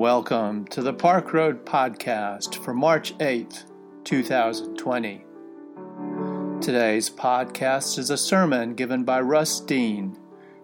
welcome 0.00 0.64
to 0.64 0.80
the 0.80 0.94
Park 0.94 1.34
Road 1.34 1.66
Podcast 1.66 2.54
for 2.64 2.72
March 2.72 3.12
8th, 3.18 3.64
2020. 4.04 5.26
Today's 6.62 7.10
podcast 7.10 7.98
is 7.98 8.08
a 8.08 8.16
sermon 8.16 8.72
given 8.72 9.04
by 9.04 9.20
Russ 9.20 9.60
Dean, 9.60 10.18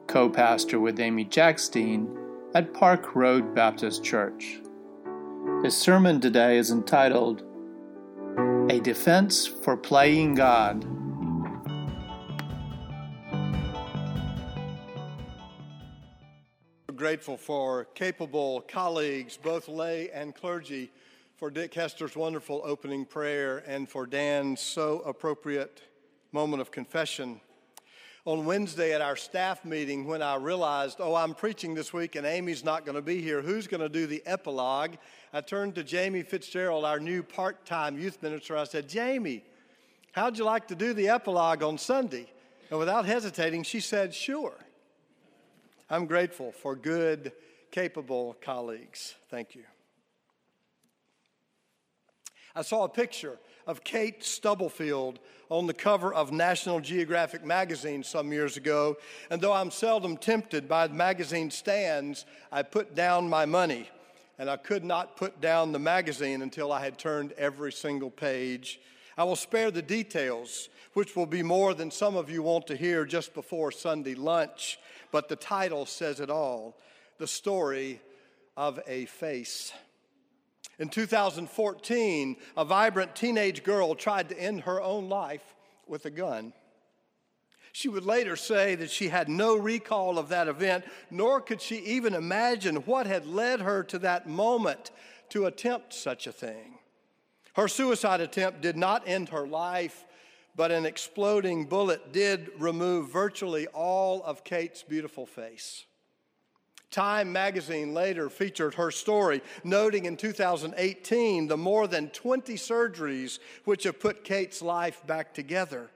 co 0.07 0.30
pastor 0.30 0.80
with 0.80 0.99
Amy 0.99 1.27
Jacks 1.27 1.68
Dean 1.68 2.09
at 2.54 2.72
Park 2.72 3.14
Road 3.14 3.54
Baptist 3.54 4.03
Church. 4.03 4.62
His 5.62 5.77
sermon 5.77 6.18
today 6.18 6.57
is 6.57 6.71
entitled 6.71 7.43
A 8.71 8.80
Defense 8.80 9.46
for 9.46 9.77
Playing 9.77 10.34
God. 10.37 10.96
Grateful 17.16 17.38
for 17.38 17.86
capable 17.94 18.61
colleagues, 18.68 19.38
both 19.38 19.68
lay 19.68 20.11
and 20.11 20.34
clergy, 20.34 20.90
for 21.36 21.50
Dick 21.50 21.72
Hester's 21.72 22.14
wonderful 22.14 22.61
opening 22.62 23.06
prayer 23.06 23.64
and 23.66 23.89
for 23.89 24.04
Dan's 24.04 24.61
so 24.61 24.98
appropriate 24.98 25.80
moment 26.30 26.61
of 26.61 26.70
confession. 26.70 27.40
On 28.26 28.44
Wednesday 28.44 28.92
at 28.92 29.00
our 29.00 29.16
staff 29.16 29.64
meeting, 29.64 30.04
when 30.04 30.20
I 30.20 30.34
realized, 30.34 30.98
oh, 31.00 31.14
I'm 31.14 31.32
preaching 31.32 31.75
this 31.75 31.90
week 31.90 32.16
and 32.16 32.27
Amy's 32.27 32.62
not 32.62 32.84
going 32.84 32.97
to 32.97 33.00
be 33.02 33.22
here, 33.22 33.41
who's 33.41 33.67
going 33.67 33.80
to 33.80 33.89
do 33.89 34.06
the 34.06 34.22
epilogue? 34.27 34.97
I 35.33 35.41
turned 35.41 35.75
to 35.77 35.83
Jamie 35.83 36.22
Fitzgerald, 36.22 36.84
our 36.84 37.00
new 37.00 37.22
part 37.22 37.64
time 37.64 37.98
youth 37.98 38.22
minister. 38.22 38.58
I 38.58 38.64
said, 38.64 38.91
Jamie, 38.91 39.42
how'd 40.12 40.36
you 40.36 40.44
like 40.44 40.69
to 40.69 40.75
do 40.75 40.92
the 40.92 41.08
epilogue 41.08 41.62
on 41.62 41.78
Sunday? 41.78 42.27
And 42.69 42.78
without 42.78 43.06
hesitating, 43.06 43.62
she 43.62 43.80
said, 43.80 44.14
sure. 44.14 44.53
I'm 45.89 46.06
grateful 46.06 46.51
for 46.51 46.75
good, 46.75 47.31
capable 47.70 48.37
colleagues. 48.41 49.15
Thank 49.31 49.55
you. 49.55 49.62
I 52.56 52.62
saw 52.62 52.84
a 52.84 52.89
picture 52.89 53.39
of 53.69 53.84
Kate 53.84 54.25
Stubblefield 54.25 55.20
on 55.48 55.69
the 55.69 55.75
cover 55.75 56.12
of 56.12 56.33
National 56.33 56.81
Geographic 56.81 57.45
magazine 57.45 58.03
some 58.03 58.33
years 58.33 58.57
ago, 58.57 58.97
and 59.31 59.41
though 59.41 59.53
I'm 59.53 59.70
seldom 59.70 60.17
tempted 60.17 60.69
by 60.69 60.89
the 60.89 60.95
magazine 60.95 61.53
stands, 61.53 62.25
I 62.51 62.62
put 62.62 62.97
down 62.97 63.29
my 63.29 63.45
money, 63.45 63.89
and 64.41 64.51
I 64.51 64.57
could 64.57 64.84
not 64.84 65.17
put 65.17 65.41
down 65.41 65.70
the 65.70 65.79
magazine 65.79 66.42
until 66.42 66.73
I 66.73 66.83
had 66.83 66.98
turned 66.98 67.33
every 67.33 67.70
single 67.70 68.11
page. 68.11 68.81
I 69.17 69.25
will 69.25 69.37
spare 69.37 69.70
the 69.70 69.83
details, 69.83 70.69
which 70.95 71.14
will 71.14 71.27
be 71.27 71.42
more 71.42 71.75
than 71.75 71.91
some 71.91 72.17
of 72.17 72.29
you 72.29 72.42
want 72.42 72.67
to 72.67 72.77
hear 72.77 73.05
just 73.05 73.34
before 73.34 73.70
Sunday 73.70 74.14
lunch 74.14 74.79
but 75.11 75.29
the 75.29 75.37
title 75.37 75.87
says 75.87 76.21
it 76.21 76.31
all 76.31 76.77
The 77.19 77.27
Story 77.27 78.01
of 78.57 78.81
a 78.87 79.07
Face. 79.07 79.73
In 80.79 80.89
2014, 80.89 82.37
a 82.57 82.65
vibrant 82.65 83.17
teenage 83.17 83.63
girl 83.63 83.95
tried 83.95 84.29
to 84.29 84.39
end 84.39 84.63
her 84.63 84.81
own 84.81 85.09
life 85.09 85.55
with 85.87 86.05
a 86.05 86.11
gun. 86.11 86.53
She 87.73 87.89
would 87.91 88.07
later 88.07 88.37
say 88.37 88.75
that 88.77 88.91
she 88.91 89.09
had 89.09 89.29
no 89.29 89.55
recall 89.55 90.19
of 90.19 90.31
that 90.31 90.48
event, 90.48 90.87
nor 91.11 91.43
could 91.43 91.61
she 91.61 91.77
even 91.77 92.15
imagine 92.15 92.77
what 92.77 93.07
had 93.07 93.27
led 93.27 93.61
her 93.61 93.83
to 93.85 93.98
that 93.98 94.27
moment 94.27 94.91
to 95.29 95.45
attempt 95.45 95.93
such 95.93 96.27
a 96.27 96.33
thing. 96.33 96.79
Her 97.55 97.69
suicide 97.69 98.23
attempt 98.23 98.63
did 98.63 98.79
not 98.79 99.07
end 99.07 99.29
her 99.29 99.47
life, 99.47 100.06
but 100.57 100.71
an 100.71 100.87
exploding 100.87 101.67
bullet 101.67 102.12
did 102.12 102.51
remove 102.59 103.11
virtually 103.11 103.67
all 103.69 104.23
of 104.25 104.43
Kate's 104.43 104.83
beautiful 104.83 105.27
face. 105.27 105.85
Time 106.91 107.31
magazine 107.31 107.93
later 107.93 108.31
featured 108.31 108.75
her 108.75 108.91
story, 108.91 109.43
noting 109.65 110.07
in 110.07 110.17
2018 110.17 111.47
the 111.47 111.57
more 111.57 111.86
than 111.86 112.08
20 112.08 112.55
surgeries 112.55 113.39
which 113.64 113.85
have 113.85 114.01
put 114.01 114.25
Kate's 114.25 114.63
life 114.63 115.07
back 115.07 115.35
together. 115.35 115.91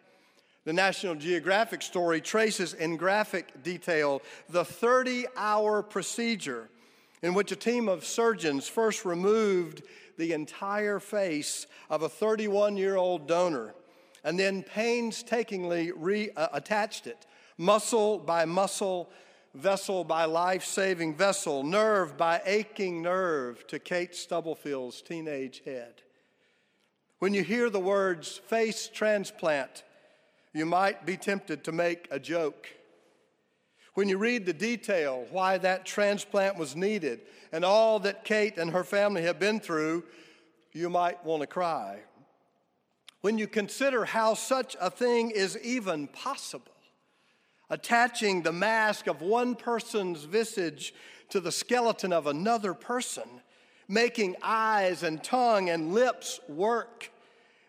The 0.64 0.74
National 0.74 1.14
Geographic 1.14 1.80
story 1.80 2.20
traces 2.20 2.74
in 2.74 2.96
graphic 2.96 3.62
detail 3.62 4.20
the 4.50 4.64
30 4.64 5.24
hour 5.36 5.82
procedure 5.82 6.68
in 7.22 7.32
which 7.32 7.50
a 7.50 7.56
team 7.56 7.88
of 7.88 8.04
surgeons 8.04 8.68
first 8.68 9.06
removed 9.06 9.82
the 10.18 10.32
entire 10.34 11.00
face 11.00 11.66
of 11.88 12.02
a 12.02 12.10
31 12.10 12.76
year 12.76 12.96
old 12.96 13.26
donor 13.26 13.74
and 14.24 14.38
then 14.38 14.62
painstakingly 14.62 15.92
reattached 15.92 17.06
it, 17.06 17.26
muscle 17.56 18.18
by 18.18 18.44
muscle, 18.44 19.10
vessel 19.54 20.04
by 20.04 20.24
life 20.24 20.64
saving 20.64 21.14
vessel, 21.14 21.62
nerve 21.62 22.16
by 22.16 22.40
aching 22.44 23.02
nerve 23.02 23.66
to 23.66 23.78
Kate 23.78 24.12
Stubblefield's 24.12 25.02
teenage 25.02 25.62
head. 25.64 26.02
When 27.18 27.34
you 27.34 27.42
hear 27.42 27.68
the 27.68 27.80
words 27.80 28.38
face 28.46 28.88
transplant, 28.92 29.84
you 30.52 30.66
might 30.66 31.04
be 31.04 31.16
tempted 31.16 31.64
to 31.64 31.72
make 31.72 32.08
a 32.10 32.18
joke. 32.18 32.68
When 33.94 34.08
you 34.08 34.18
read 34.18 34.46
the 34.46 34.52
detail 34.52 35.26
why 35.30 35.58
that 35.58 35.84
transplant 35.84 36.56
was 36.56 36.76
needed 36.76 37.20
and 37.52 37.64
all 37.64 37.98
that 38.00 38.24
Kate 38.24 38.56
and 38.56 38.70
her 38.70 38.84
family 38.84 39.22
have 39.22 39.38
been 39.38 39.60
through, 39.60 40.04
you 40.72 40.88
might 40.88 41.24
want 41.24 41.42
to 41.42 41.46
cry 41.46 42.00
when 43.20 43.38
you 43.38 43.46
consider 43.46 44.04
how 44.04 44.34
such 44.34 44.76
a 44.80 44.90
thing 44.90 45.30
is 45.30 45.58
even 45.62 46.06
possible, 46.08 46.72
attaching 47.68 48.42
the 48.42 48.52
mask 48.52 49.06
of 49.06 49.20
one 49.20 49.54
person's 49.54 50.24
visage 50.24 50.94
to 51.28 51.40
the 51.40 51.52
skeleton 51.52 52.12
of 52.12 52.26
another 52.26 52.74
person, 52.74 53.28
making 53.88 54.36
eyes 54.42 55.02
and 55.02 55.22
tongue 55.22 55.68
and 55.68 55.92
lips 55.92 56.40
work, 56.48 57.10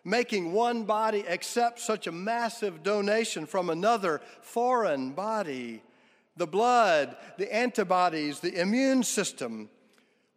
making 0.04 0.52
one 0.52 0.84
body 0.84 1.24
accept 1.28 1.78
such 1.78 2.06
a 2.06 2.12
massive 2.12 2.82
donation 2.82 3.46
from 3.46 3.70
another 3.70 4.20
foreign 4.40 5.12
body, 5.12 5.82
the 6.36 6.46
blood, 6.46 7.16
the 7.36 7.54
antibodies, 7.54 8.40
the 8.40 8.58
immune 8.60 9.02
system. 9.02 9.68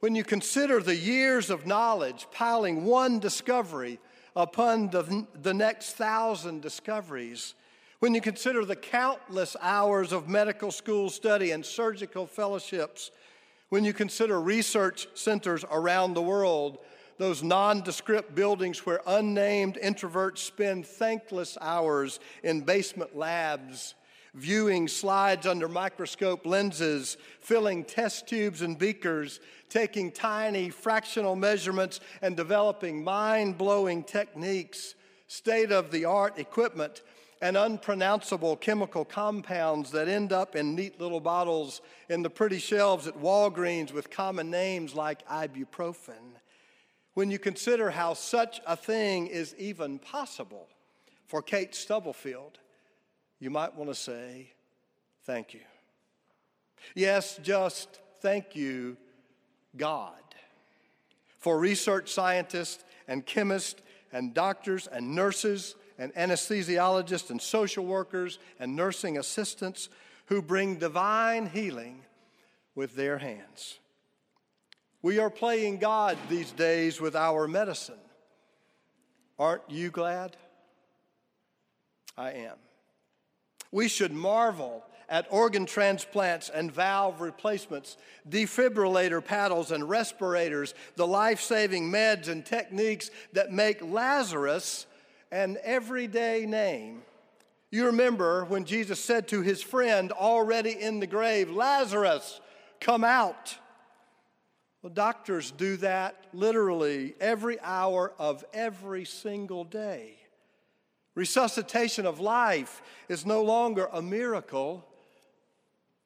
When 0.02 0.14
you 0.14 0.24
consider 0.24 0.82
the 0.82 0.96
years 0.96 1.50
of 1.50 1.66
knowledge 1.66 2.28
piling 2.32 2.84
one 2.84 3.20
discovery 3.20 4.00
upon 4.36 4.90
the, 4.90 5.26
the 5.42 5.54
next 5.54 5.94
thousand 5.94 6.62
discoveries. 6.62 7.54
When 8.00 8.14
you 8.14 8.22
consider 8.22 8.66
the 8.66 8.76
countless 8.76 9.56
hours 9.62 10.12
of 10.12 10.28
medical 10.28 10.72
school 10.72 11.10
study 11.10 11.52
and 11.52 11.66
surgical 11.66 12.28
fellowships, 12.28 13.12
when 13.70 13.84
you 13.84 13.94
consider 13.94 14.40
research 14.40 15.08
centers 15.14 15.64
around 15.72 16.14
the 16.14 16.22
world, 16.22 16.80
those 17.18 17.42
nondescript 17.42 18.36
buildings 18.36 18.86
where 18.86 19.02
unnamed 19.08 19.80
introverts 19.82 20.40
spend 20.40 20.86
thankless 20.86 21.58
hours 21.62 22.20
in 22.44 22.62
basement 22.62 23.16
labs, 23.16 23.96
viewing 24.36 24.88
slides 24.88 25.48
under 25.48 25.68
microscope 25.68 26.46
lenses, 26.46 27.18
filling 27.40 27.84
test 27.84 28.28
tubes 28.28 28.62
and 28.62 28.78
beakers, 28.78 29.40
taking 29.70 30.12
tiny 30.12 30.70
fractional 30.70 31.36
measurements 31.36 32.02
and 32.22 32.36
developing 32.36 33.04
mind 33.04 33.58
blowing 33.58 34.04
techniques, 34.04 34.94
state 35.28 35.72
of 35.72 35.90
the 35.90 36.06
art 36.06 36.38
equipment, 36.38 37.02
and 37.42 37.58
unpronounceable 37.58 38.56
chemical 38.56 39.06
compounds 39.06 39.92
that 39.92 40.08
end 40.08 40.32
up 40.32 40.56
in 40.56 40.76
neat 40.76 41.00
little 41.00 41.20
bottles 41.20 41.82
in 42.10 42.22
the 42.22 42.30
pretty 42.30 42.60
shelves 42.60 43.08
at 43.08 43.18
Walgreens 43.18 43.92
with 43.92 44.10
common 44.10 44.50
names 44.50 44.96
like 44.96 45.28
ibuprofen. 45.28 46.36
When 47.14 47.32
you 47.32 47.40
consider 47.40 47.92
how 47.92 48.14
such 48.14 48.62
a 48.68 48.76
thing 48.76 49.28
is 49.28 49.56
even 49.58 50.00
possible 50.00 50.68
for 51.28 51.42
Kate 51.42 51.74
Stubblefield, 51.74 52.60
you 53.46 53.52
might 53.52 53.76
want 53.76 53.92
to 53.92 53.96
say, 53.96 54.48
Thank 55.26 55.54
you. 55.54 55.60
Yes, 56.96 57.40
just 57.44 58.00
thank 58.20 58.56
you 58.56 58.98
God. 59.78 60.14
For 61.38 61.60
research 61.60 62.12
scientists 62.12 62.84
and 63.08 63.24
chemists 63.24 63.84
and 64.12 64.34
doctors 64.34 64.88
and 64.88 65.14
nurses 65.14 65.76
and 66.00 66.12
anesthesiologists 66.16 67.30
and 67.30 67.40
social 67.40 67.86
workers 67.86 68.40
and 68.60 68.76
nursing 68.76 69.20
assistants 69.20 69.90
who 70.26 70.42
bring 70.42 70.78
divine 70.78 71.46
healing 71.46 72.02
with 72.74 72.96
their 72.96 73.20
hands. 73.20 73.78
We 75.04 75.20
are 75.20 75.30
playing 75.30 75.78
God 75.78 76.18
these 76.30 76.52
days 76.52 77.00
with 77.00 77.16
our 77.16 77.48
medicine. 77.48 78.00
Aren't 79.38 79.70
you 79.70 79.92
glad? 79.92 80.36
I 82.18 82.32
am. 82.32 82.65
We 83.76 83.90
should 83.90 84.14
marvel 84.14 84.86
at 85.10 85.28
organ 85.30 85.66
transplants 85.66 86.48
and 86.48 86.72
valve 86.72 87.20
replacements, 87.20 87.98
defibrillator 88.30 89.22
paddles 89.22 89.72
and 89.72 89.90
respirators, 89.90 90.74
the 90.96 91.06
life 91.06 91.42
saving 91.42 91.92
meds 91.92 92.30
and 92.30 92.46
techniques 92.46 93.12
that 93.34 93.52
make 93.52 93.84
Lazarus 93.84 94.86
an 95.30 95.58
everyday 95.62 96.46
name. 96.46 97.02
You 97.70 97.88
remember 97.88 98.46
when 98.46 98.64
Jesus 98.64 99.02
said 99.02 99.28
to 99.28 99.42
his 99.42 99.62
friend 99.62 100.14
already 100.14 100.72
in 100.72 101.02
the 101.02 101.06
grave, 101.06 101.50
Lazarus, 101.50 102.40
come 102.80 103.04
out. 103.04 103.58
Well, 104.82 104.94
doctors 104.94 105.52
do 105.52 105.76
that 105.78 106.16
literally 106.32 107.14
every 107.20 107.60
hour 107.60 108.14
of 108.18 108.46
every 108.54 109.04
single 109.04 109.66
day. 109.66 110.16
Resuscitation 111.16 112.06
of 112.06 112.20
life 112.20 112.82
is 113.08 113.26
no 113.26 113.42
longer 113.42 113.88
a 113.92 114.02
miracle, 114.02 114.86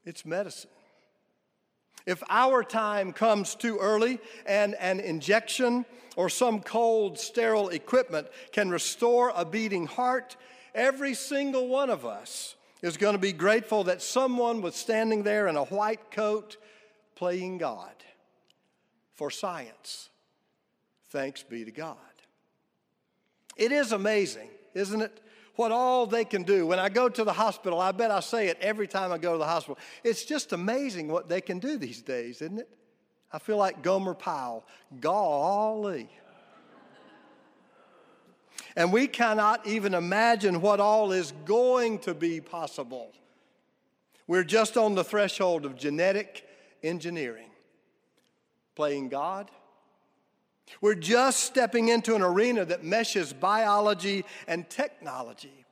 it's 0.05 0.25
medicine. 0.25 0.69
If 2.05 2.23
our 2.29 2.63
time 2.63 3.11
comes 3.11 3.55
too 3.55 3.77
early 3.79 4.19
and 4.45 4.75
an 4.75 4.99
injection 4.99 5.85
or 6.15 6.29
some 6.29 6.61
cold, 6.61 7.19
sterile 7.19 7.69
equipment 7.69 8.27
can 8.51 8.69
restore 8.69 9.31
a 9.35 9.45
beating 9.45 9.85
heart, 9.85 10.37
every 10.73 11.13
single 11.13 11.67
one 11.67 11.89
of 11.89 12.05
us 12.05 12.55
is 12.81 12.97
going 12.97 13.13
to 13.13 13.19
be 13.19 13.33
grateful 13.33 13.83
that 13.85 14.01
someone 14.01 14.61
was 14.61 14.75
standing 14.75 15.23
there 15.23 15.47
in 15.47 15.55
a 15.55 15.65
white 15.65 16.11
coat 16.11 16.57
playing 17.15 17.57
God 17.57 17.91
for 19.13 19.29
science. 19.29 20.09
Thanks 21.09 21.43
be 21.43 21.65
to 21.65 21.71
God. 21.71 21.97
It 23.57 23.71
is 23.71 23.91
amazing, 23.91 24.49
isn't 24.73 25.01
it? 25.01 25.21
What 25.55 25.71
all 25.71 26.05
they 26.05 26.23
can 26.23 26.43
do. 26.43 26.65
When 26.65 26.79
I 26.79 26.89
go 26.89 27.09
to 27.09 27.23
the 27.23 27.33
hospital, 27.33 27.81
I 27.81 27.91
bet 27.91 28.11
I 28.11 28.21
say 28.21 28.47
it 28.47 28.57
every 28.61 28.87
time 28.87 29.11
I 29.11 29.17
go 29.17 29.33
to 29.33 29.37
the 29.37 29.45
hospital. 29.45 29.77
It's 30.03 30.23
just 30.23 30.53
amazing 30.53 31.09
what 31.09 31.27
they 31.27 31.41
can 31.41 31.59
do 31.59 31.77
these 31.77 32.01
days, 32.01 32.41
isn't 32.41 32.59
it? 32.59 32.69
I 33.31 33.39
feel 33.39 33.57
like 33.57 33.83
Gomer 33.83 34.13
Pyle. 34.13 34.63
Golly. 34.99 36.09
And 38.75 38.93
we 38.93 39.07
cannot 39.07 39.67
even 39.67 39.93
imagine 39.93 40.61
what 40.61 40.79
all 40.79 41.11
is 41.11 41.33
going 41.45 41.99
to 41.99 42.13
be 42.13 42.39
possible. 42.39 43.11
We're 44.27 44.43
just 44.43 44.77
on 44.77 44.95
the 44.95 45.03
threshold 45.03 45.65
of 45.65 45.75
genetic 45.75 46.47
engineering 46.83 47.49
playing 48.75 49.09
God. 49.09 49.51
We're 50.81 50.95
just 50.95 51.41
stepping 51.41 51.89
into 51.89 52.15
an 52.15 52.21
arena 52.21 52.65
that 52.65 52.83
meshes 52.83 53.33
biology 53.33 54.25
and 54.47 54.69
technology. 54.69 55.65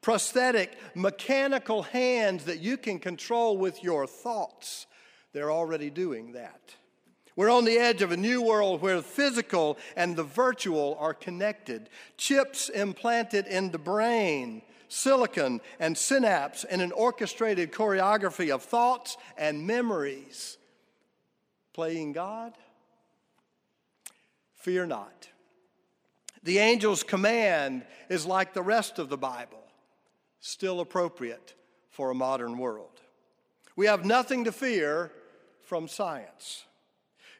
Prosthetic, 0.00 0.76
mechanical 0.94 1.82
hands 1.82 2.44
that 2.44 2.60
you 2.60 2.76
can 2.76 2.98
control 2.98 3.58
with 3.58 3.82
your 3.82 4.06
thoughts. 4.06 4.86
They're 5.32 5.52
already 5.52 5.90
doing 5.90 6.32
that. 6.32 6.74
We're 7.36 7.50
on 7.50 7.64
the 7.64 7.78
edge 7.78 8.02
of 8.02 8.12
a 8.12 8.16
new 8.16 8.42
world 8.42 8.82
where 8.82 8.96
the 8.96 9.02
physical 9.02 9.78
and 9.96 10.16
the 10.16 10.24
virtual 10.24 10.96
are 10.98 11.14
connected. 11.14 11.88
Chips 12.16 12.68
implanted 12.68 13.46
in 13.46 13.70
the 13.70 13.78
brain, 13.78 14.62
silicon 14.88 15.60
and 15.78 15.96
synapse 15.96 16.64
in 16.64 16.80
an 16.80 16.92
orchestrated 16.92 17.72
choreography 17.72 18.52
of 18.52 18.62
thoughts 18.62 19.16
and 19.38 19.66
memories 19.66 20.58
playing 21.72 22.12
God? 22.12 22.52
Fear 24.60 24.86
not. 24.86 25.28
The 26.42 26.60
angel's 26.60 27.02
command 27.02 27.82
is 28.10 28.26
like 28.26 28.52
the 28.52 28.62
rest 28.62 28.98
of 28.98 29.08
the 29.08 29.16
Bible, 29.16 29.62
still 30.40 30.80
appropriate 30.80 31.54
for 31.88 32.10
a 32.10 32.14
modern 32.14 32.58
world. 32.58 33.00
We 33.74 33.86
have 33.86 34.04
nothing 34.04 34.44
to 34.44 34.52
fear 34.52 35.12
from 35.62 35.88
science. 35.88 36.64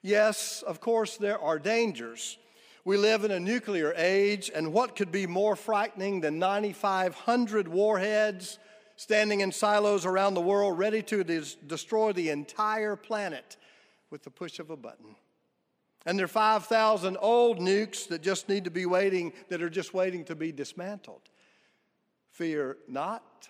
Yes, 0.01 0.63
of 0.63 0.81
course, 0.81 1.19
there 1.19 1.39
are 1.39 1.59
dangers. 1.59 2.39
We 2.87 2.97
live 2.97 3.25
in 3.25 3.31
a 3.31 3.41
nuclear 3.41 3.93
age, 3.97 4.51
and 4.55 4.73
what 4.73 4.97
could 4.97 5.13
be 5.13 5.27
more 5.27 5.57
frightening 5.57 6.23
than 6.23 6.39
9,500 6.39 7.69
warheads 7.69 8.59
standing 8.97 9.41
in 9.41 9.53
silos 9.53 10.07
around 10.07 10.33
the 10.33 10.41
world 10.41 10.79
ready 10.79 11.03
to 11.03 11.23
des- 11.23 11.57
destroy 11.67 12.15
the 12.15 12.31
entire 12.31 12.97
planet 12.97 13.59
with 14.09 14.23
the 14.23 14.31
push 14.31 14.59
of 14.59 14.71
a 14.71 14.77
button. 14.77 15.17
And 16.07 16.19
there 16.19 16.25
are 16.25 16.29
5,000 16.29 17.17
old 17.21 17.59
nukes 17.59 18.09
that 18.09 18.23
just 18.23 18.49
need 18.49 18.65
to 18.65 18.71
be 18.71 18.87
waiting, 18.87 19.33
that 19.49 19.63
are 19.63 19.69
just 19.69 19.93
waiting 19.93 20.25
to 20.27 20.35
be 20.35 20.51
dismantled. 20.53 21.23
Fear 22.31 22.79
not. 22.89 23.49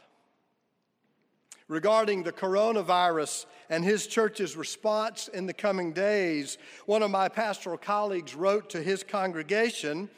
Regarding 1.69 2.25
the 2.25 2.33
coronavirus 2.33 3.47
and 3.69 3.85
his 3.85 4.09
church's 4.09 4.57
response 4.57 5.29
in 5.29 5.47
the 5.47 5.55
coming 5.55 5.93
days, 5.93 6.59
one 6.87 7.05
of 7.05 7.13
my 7.13 7.29
pastoral 7.29 7.79
colleagues 7.79 8.35
wrote 8.35 8.71
to 8.71 8.83
his 8.83 9.05
congregation 9.05 10.09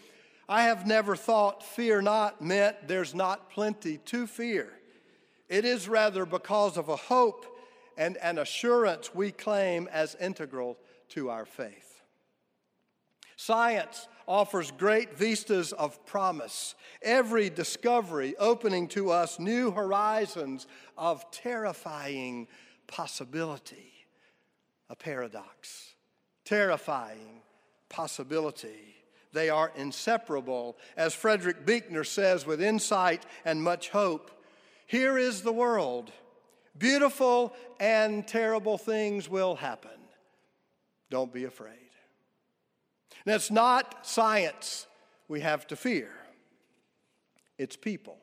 I 0.48 0.64
have 0.64 0.86
never 0.86 1.16
thought 1.16 1.62
fear 1.62 2.02
not 2.02 2.42
meant 2.42 2.88
there's 2.88 3.14
not 3.14 3.50
plenty 3.50 3.98
to 3.98 4.26
fear. 4.26 4.70
It 5.48 5.64
is 5.64 5.88
rather 5.88 6.26
because 6.26 6.76
of 6.76 6.88
a 6.88 6.96
hope 6.96 7.46
and 7.96 8.16
an 8.18 8.38
assurance 8.38 9.14
we 9.14 9.30
claim 9.30 9.88
as 9.92 10.14
integral 10.16 10.78
to 11.10 11.30
our 11.30 11.44
faith. 11.44 11.91
Science 13.44 14.06
offers 14.28 14.70
great 14.70 15.18
vistas 15.18 15.72
of 15.72 16.06
promise, 16.06 16.76
every 17.02 17.50
discovery 17.50 18.36
opening 18.38 18.86
to 18.86 19.10
us 19.10 19.40
new 19.40 19.72
horizons 19.72 20.68
of 20.96 21.28
terrifying 21.32 22.46
possibility. 22.86 23.92
A 24.90 24.94
paradox. 24.94 25.94
Terrifying 26.44 27.42
possibility. 27.88 28.94
They 29.32 29.50
are 29.50 29.72
inseparable. 29.74 30.76
As 30.96 31.12
Frederick 31.12 31.66
Buechner 31.66 32.04
says 32.04 32.46
with 32.46 32.62
insight 32.62 33.26
and 33.44 33.60
much 33.60 33.88
hope, 33.88 34.30
here 34.86 35.18
is 35.18 35.42
the 35.42 35.52
world 35.52 36.12
Beautiful 36.78 37.54
and 37.80 38.24
terrible 38.24 38.78
things 38.78 39.28
will 39.28 39.56
happen. 39.56 39.90
Don't 41.10 41.32
be 41.32 41.44
afraid. 41.44 41.81
And 43.24 43.34
it's 43.34 43.50
not 43.50 44.06
science 44.06 44.86
we 45.28 45.40
have 45.40 45.66
to 45.68 45.76
fear, 45.76 46.10
it's 47.58 47.76
people. 47.76 48.18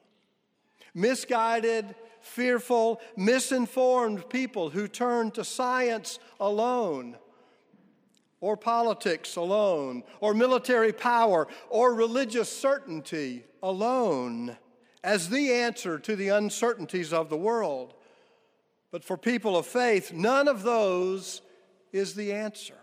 Misguided, 0.94 1.96
fearful, 2.20 3.00
misinformed 3.16 4.28
people 4.30 4.70
who 4.70 4.88
turn 4.88 5.32
to 5.32 5.44
science 5.44 6.20
alone, 6.40 7.16
or 8.42 8.58
politics 8.58 9.36
alone, 9.36 10.04
or 10.20 10.34
military 10.34 10.92
power, 10.92 11.48
or 11.70 11.94
religious 11.94 12.52
certainty 12.52 13.46
alone 13.62 14.58
as 15.04 15.30
the 15.30 15.54
answer 15.54 16.00
to 16.00 16.16
the 16.16 16.30
uncertainties 16.30 17.14
of 17.14 17.30
the 17.30 17.38
world. 17.38 17.94
But 18.92 19.04
for 19.04 19.18
people 19.18 19.56
of 19.56 19.66
faith, 19.66 20.12
none 20.12 20.48
of 20.48 20.64
those 20.64 21.42
is 21.92 22.16
the 22.16 22.34
answer. 22.34 22.79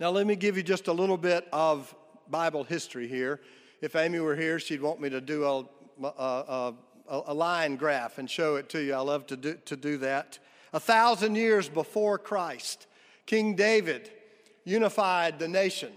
Now, 0.00 0.10
let 0.10 0.26
me 0.26 0.34
give 0.34 0.56
you 0.56 0.64
just 0.64 0.88
a 0.88 0.92
little 0.92 1.16
bit 1.16 1.46
of 1.52 1.94
Bible 2.28 2.64
history 2.64 3.06
here. 3.06 3.40
If 3.80 3.94
Amy 3.94 4.18
were 4.18 4.34
here, 4.34 4.58
she'd 4.58 4.82
want 4.82 5.00
me 5.00 5.08
to 5.10 5.20
do 5.20 5.44
a, 5.44 5.60
a, 6.04 6.74
a, 7.08 7.22
a 7.26 7.34
line 7.34 7.76
graph 7.76 8.18
and 8.18 8.28
show 8.28 8.56
it 8.56 8.68
to 8.70 8.82
you. 8.82 8.94
I 8.94 8.98
love 8.98 9.26
to 9.28 9.36
do, 9.36 9.54
to 9.66 9.76
do 9.76 9.98
that. 9.98 10.40
A 10.72 10.80
thousand 10.80 11.36
years 11.36 11.68
before 11.68 12.18
Christ, 12.18 12.88
King 13.24 13.54
David 13.54 14.10
unified 14.64 15.38
the 15.38 15.46
nation. 15.46 15.92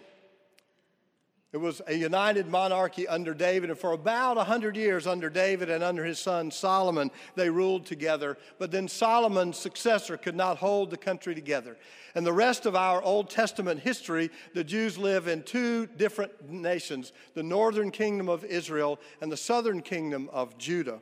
It 1.54 1.58
was 1.58 1.82
a 1.88 1.94
united 1.94 2.50
monarchy 2.50 3.08
under 3.08 3.34
David, 3.34 3.70
and 3.70 3.80
for 3.80 3.94
about 3.94 4.36
100 4.36 4.75
years 4.75 5.08
under 5.08 5.30
David 5.30 5.70
and 5.70 5.82
under 5.82 6.04
his 6.04 6.20
son 6.20 6.51
Solomon, 6.51 7.10
they 7.36 7.50
ruled 7.50 7.86
together. 7.86 8.38
But 8.60 8.72
then 8.72 8.89
Solomon's 8.89 9.58
successor 9.58 10.18
could 10.18 10.36
not 10.36 10.58
hold 10.58 10.92
the 10.92 10.98
country 10.98 11.34
together. 11.34 11.77
And 12.16 12.25
the 12.25 12.34
rest 12.34 12.66
of 12.66 12.75
our 12.75 13.01
Old 13.01 13.30
Testament 13.30 13.80
history, 13.80 14.30
the 14.54 14.63
Jews 14.63 14.98
live 14.98 15.30
in 15.30 15.44
two 15.44 15.88
different 15.88 16.50
nations 16.50 17.13
the 17.34 17.44
northern 17.44 17.92
kingdom 17.92 18.27
of 18.27 18.44
Israel 18.44 19.00
and 19.22 19.32
the 19.32 19.38
southern 19.38 19.82
kingdom 19.82 20.30
of 20.34 20.58
Judah. 20.58 21.00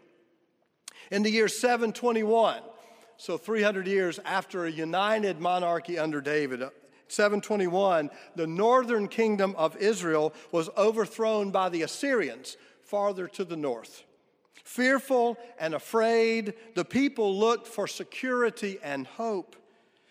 In 1.09 1.23
the 1.23 1.31
year 1.31 1.47
721, 1.47 2.61
so 3.17 3.37
300 3.37 3.87
years 3.87 4.19
after 4.25 4.65
a 4.65 4.71
united 4.71 5.39
monarchy 5.39 5.97
under 5.97 6.21
David, 6.21 6.63
721, 7.07 8.09
the 8.35 8.47
northern 8.47 9.07
kingdom 9.07 9.55
of 9.57 9.77
Israel 9.77 10.33
was 10.51 10.69
overthrown 10.77 11.51
by 11.51 11.69
the 11.69 11.83
Assyrians 11.83 12.57
farther 12.83 13.27
to 13.29 13.43
the 13.43 13.57
north. 13.57 14.03
Fearful 14.63 15.37
and 15.59 15.73
afraid, 15.73 16.53
the 16.73 16.85
people 16.85 17.37
looked 17.37 17.67
for 17.67 17.87
security 17.87 18.79
and 18.83 19.05
hope. 19.05 19.55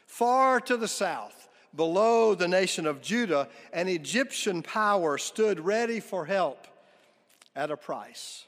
Far 0.06 0.60
to 0.60 0.76
the 0.76 0.88
south, 0.88 1.48
below 1.74 2.34
the 2.34 2.46
nation 2.46 2.86
of 2.86 3.02
Judah, 3.02 3.48
an 3.72 3.88
Egyptian 3.88 4.62
power 4.62 5.18
stood 5.18 5.58
ready 5.58 5.98
for 5.98 6.24
help 6.24 6.66
at 7.56 7.70
a 7.70 7.76
price. 7.76 8.46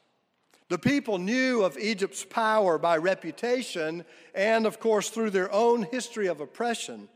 The 0.69 0.79
people 0.79 1.19
knew 1.19 1.63
of 1.63 1.79
Egypt's 1.79 2.25
power 2.25 2.79
by 2.79 2.97
reputation 2.97 4.05
and, 4.35 4.67
of 4.67 4.81
course, 4.81 5.11
through 5.11 5.31
their 5.31 5.51
own 5.53 5.85
history 5.85 6.27
of 6.27 6.41
oppression 6.41 7.09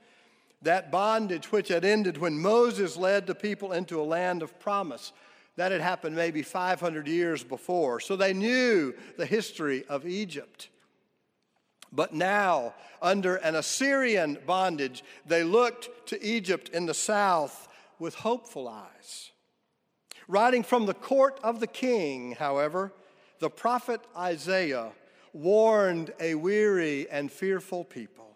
that 0.62 0.90
bondage 0.90 1.50
which 1.50 1.68
had 1.68 1.84
ended 1.84 2.18
when 2.18 2.38
Moses 2.38 2.96
led 2.96 3.26
the 3.26 3.34
people 3.34 3.72
into 3.72 4.00
a 4.00 4.04
land 4.04 4.42
of 4.42 4.58
promise. 4.60 5.12
That 5.56 5.72
had 5.72 5.80
happened 5.80 6.16
maybe 6.16 6.42
500 6.42 7.06
years 7.06 7.42
before. 7.42 8.00
So 8.00 8.16
they 8.16 8.32
knew 8.32 8.94
the 9.16 9.26
history 9.26 9.84
of 9.88 10.06
Egypt. 10.06 10.68
But 11.92 12.14
now, 12.14 12.74
under 13.02 13.36
an 13.36 13.56
Assyrian 13.56 14.38
bondage, 14.46 15.02
they 15.26 15.42
looked 15.42 16.08
to 16.08 16.24
Egypt 16.24 16.68
in 16.68 16.86
the 16.86 16.94
south 16.94 17.68
with 17.98 18.14
hopeful 18.14 18.68
eyes. 18.68 19.30
Writing 20.28 20.62
from 20.62 20.86
the 20.86 20.94
court 20.94 21.40
of 21.42 21.58
the 21.58 21.66
king, 21.66 22.36
however, 22.38 22.92
the 23.40 23.50
prophet 23.50 24.00
Isaiah 24.16 24.92
warned 25.32 26.12
a 26.20 26.34
weary 26.36 27.08
and 27.10 27.30
fearful 27.30 27.84
people. 27.84 28.29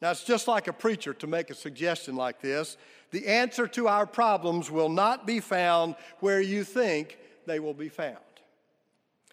Now, 0.00 0.12
it's 0.12 0.24
just 0.24 0.46
like 0.46 0.68
a 0.68 0.72
preacher 0.72 1.12
to 1.14 1.26
make 1.26 1.50
a 1.50 1.54
suggestion 1.54 2.14
like 2.14 2.40
this. 2.40 2.76
The 3.10 3.26
answer 3.26 3.66
to 3.68 3.88
our 3.88 4.06
problems 4.06 4.70
will 4.70 4.88
not 4.88 5.26
be 5.26 5.40
found 5.40 5.96
where 6.20 6.40
you 6.40 6.62
think 6.62 7.18
they 7.46 7.58
will 7.58 7.74
be 7.74 7.88
found. 7.88 8.18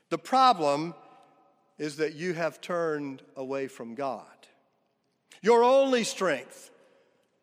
The 0.09 0.17
problem 0.17 0.95
is 1.77 1.97
that 1.97 2.15
you 2.15 2.33
have 2.33 2.61
turned 2.61 3.21
away 3.35 3.67
from 3.67 3.95
God. 3.95 4.25
Your 5.41 5.63
only 5.63 6.03
strength, 6.03 6.71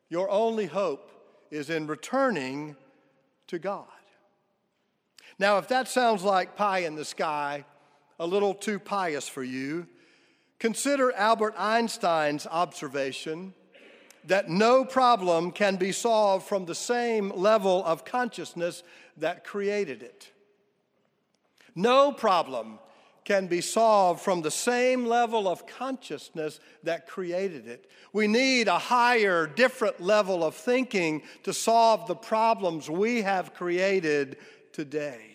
your 0.09 0.29
only 0.31 0.67
hope 0.67 1.11
is 1.50 1.71
in 1.71 1.87
returning 1.87 2.75
to 3.47 3.59
God. 3.59 3.87
Now, 5.38 5.59
if 5.59 5.69
that 5.69 5.87
sounds 5.87 6.23
like 6.23 6.57
pie 6.57 6.81
in 6.81 6.97
the 6.97 7.05
sky, 7.05 7.64
a 8.19 8.26
little 8.26 8.55
too 8.55 8.79
pious 8.79 9.29
for 9.29 9.43
you, 9.43 9.87
consider 10.62 11.11
Albert 11.14 11.57
Einstein's 11.59 12.47
observation 12.47 13.52
that 14.28 14.49
no 14.49 14.85
problem 14.85 15.50
can 15.50 15.75
be 15.75 15.90
solved 15.90 16.47
from 16.47 16.66
the 16.66 16.75
same 16.75 17.31
level 17.31 17.85
of 17.85 18.04
consciousness 18.04 18.85
that 19.16 19.42
created 19.42 20.04
it. 20.04 20.31
No 21.75 22.12
problem 22.12 22.78
can 23.25 23.49
be 23.49 23.61
solved 23.61 24.21
from 24.21 24.40
the 24.40 24.52
same 24.52 25.04
level 25.04 25.49
of 25.49 25.66
consciousness 25.66 26.61
that 26.85 27.09
created 27.09 27.66
it. 27.66 27.90
We 28.12 28.28
need 28.28 28.69
a 28.69 28.78
higher, 28.78 29.49
different 29.49 30.00
level 30.00 30.45
of 30.45 30.54
thinking 30.54 31.23
to 31.42 31.52
solve 31.52 32.07
the 32.07 32.14
problems 32.14 32.88
we 32.88 33.23
have 33.23 33.52
created 33.52 34.37
today. 34.73 35.31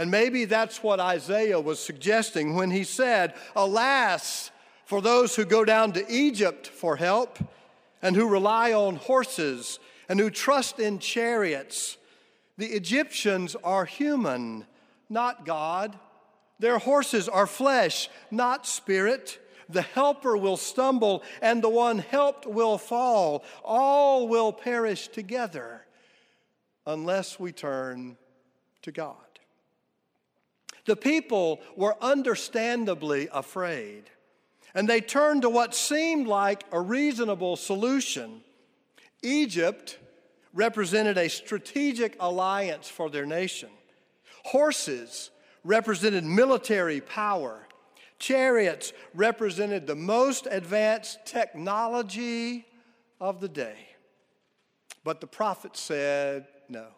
And 0.00 0.10
maybe 0.10 0.46
that's 0.46 0.82
what 0.82 0.98
Isaiah 0.98 1.60
was 1.60 1.78
suggesting 1.78 2.54
when 2.54 2.70
he 2.70 2.84
said, 2.84 3.34
Alas, 3.54 4.50
for 4.86 5.02
those 5.02 5.36
who 5.36 5.44
go 5.44 5.62
down 5.62 5.92
to 5.92 6.10
Egypt 6.10 6.66
for 6.66 6.96
help 6.96 7.38
and 8.00 8.16
who 8.16 8.26
rely 8.26 8.72
on 8.72 8.96
horses 8.96 9.78
and 10.08 10.18
who 10.18 10.30
trust 10.30 10.80
in 10.80 11.00
chariots. 11.00 11.98
The 12.56 12.68
Egyptians 12.68 13.56
are 13.62 13.84
human, 13.84 14.64
not 15.10 15.44
God. 15.44 15.98
Their 16.58 16.78
horses 16.78 17.28
are 17.28 17.46
flesh, 17.46 18.08
not 18.30 18.66
spirit. 18.66 19.38
The 19.68 19.82
helper 19.82 20.34
will 20.34 20.56
stumble, 20.56 21.22
and 21.42 21.62
the 21.62 21.68
one 21.68 21.98
helped 21.98 22.46
will 22.46 22.78
fall. 22.78 23.44
All 23.62 24.28
will 24.28 24.54
perish 24.54 25.08
together 25.08 25.84
unless 26.86 27.38
we 27.38 27.52
turn 27.52 28.16
to 28.80 28.92
God. 28.92 29.29
The 30.86 30.96
people 30.96 31.60
were 31.76 31.96
understandably 32.00 33.28
afraid, 33.32 34.04
and 34.74 34.88
they 34.88 35.00
turned 35.00 35.42
to 35.42 35.50
what 35.50 35.74
seemed 35.74 36.26
like 36.26 36.64
a 36.72 36.80
reasonable 36.80 37.56
solution. 37.56 38.42
Egypt 39.22 39.98
represented 40.52 41.18
a 41.18 41.28
strategic 41.28 42.16
alliance 42.20 42.88
for 42.88 43.10
their 43.10 43.26
nation. 43.26 43.70
Horses 44.44 45.30
represented 45.64 46.24
military 46.24 47.00
power. 47.00 47.66
Chariots 48.18 48.92
represented 49.14 49.86
the 49.86 49.94
most 49.94 50.46
advanced 50.50 51.24
technology 51.24 52.66
of 53.20 53.40
the 53.40 53.48
day. 53.48 53.76
But 55.04 55.20
the 55.20 55.26
prophet 55.26 55.76
said, 55.76 56.46
No. 56.68 56.88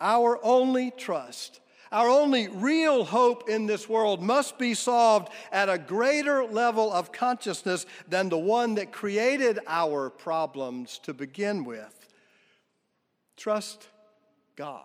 Our 0.00 0.38
only 0.44 0.90
trust, 0.90 1.60
our 1.92 2.08
only 2.08 2.48
real 2.48 3.04
hope 3.04 3.48
in 3.48 3.66
this 3.66 3.88
world 3.88 4.22
must 4.22 4.58
be 4.58 4.74
solved 4.74 5.30
at 5.52 5.68
a 5.68 5.78
greater 5.78 6.44
level 6.44 6.92
of 6.92 7.12
consciousness 7.12 7.86
than 8.08 8.28
the 8.28 8.38
one 8.38 8.74
that 8.76 8.92
created 8.92 9.58
our 9.66 10.10
problems 10.10 10.98
to 11.04 11.14
begin 11.14 11.64
with. 11.64 12.08
Trust 13.36 13.88
God. 14.56 14.84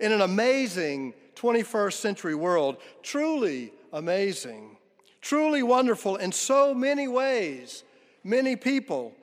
In 0.00 0.12
an 0.12 0.20
amazing 0.20 1.14
21st 1.36 1.94
century 1.94 2.34
world, 2.34 2.76
truly 3.02 3.72
amazing, 3.92 4.76
truly 5.20 5.62
wonderful 5.62 6.16
in 6.16 6.32
so 6.32 6.74
many 6.74 7.08
ways, 7.08 7.84
many 8.24 8.56
people, 8.56 9.14